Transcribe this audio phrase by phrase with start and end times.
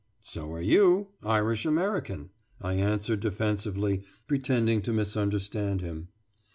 [0.23, 6.07] "So are you Irish American," I answered defensively, pretending to misunderstand him.